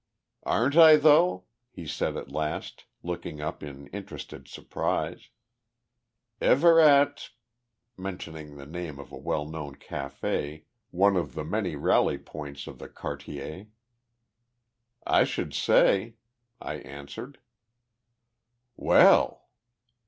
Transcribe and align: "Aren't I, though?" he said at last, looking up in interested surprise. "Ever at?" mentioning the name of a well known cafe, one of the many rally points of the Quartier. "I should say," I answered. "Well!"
"Aren't 0.47 0.75
I, 0.77 0.95
though?" 0.95 1.45
he 1.69 1.85
said 1.85 2.17
at 2.17 2.31
last, 2.31 2.85
looking 3.03 3.39
up 3.39 3.61
in 3.61 3.85
interested 3.89 4.47
surprise. 4.47 5.29
"Ever 6.41 6.79
at?" 6.79 7.29
mentioning 7.97 8.57
the 8.57 8.65
name 8.65 8.97
of 8.97 9.11
a 9.11 9.17
well 9.19 9.45
known 9.47 9.75
cafe, 9.75 10.65
one 10.89 11.15
of 11.15 11.35
the 11.35 11.43
many 11.43 11.75
rally 11.75 12.17
points 12.17 12.65
of 12.65 12.79
the 12.79 12.89
Quartier. 12.89 13.67
"I 15.05 15.23
should 15.23 15.53
say," 15.53 16.15
I 16.59 16.77
answered. 16.77 17.37
"Well!" 18.75 19.49